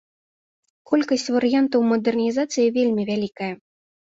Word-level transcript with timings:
Колькасць 0.91 1.27
варыянтаў 1.35 1.85
мадэрнізацыі 1.91 2.73
вельмі 2.79 3.03
вялікае. 3.11 3.53